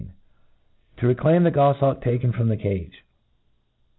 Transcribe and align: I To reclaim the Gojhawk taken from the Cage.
I 0.01 0.99
To 1.01 1.07
reclaim 1.07 1.43
the 1.43 1.51
Gojhawk 1.51 2.01
taken 2.03 2.31
from 2.33 2.47
the 2.49 2.57
Cage. 2.57 3.03